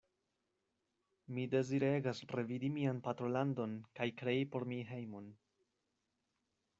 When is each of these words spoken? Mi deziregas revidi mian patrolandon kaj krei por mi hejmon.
Mi 1.35 1.43
deziregas 1.51 2.21
revidi 2.31 2.71
mian 2.79 3.03
patrolandon 3.09 3.75
kaj 3.99 4.07
krei 4.23 4.37
por 4.55 4.65
mi 4.73 4.79
hejmon. 4.93 5.29